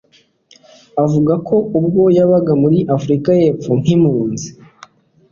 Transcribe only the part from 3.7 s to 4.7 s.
nk'impunzi,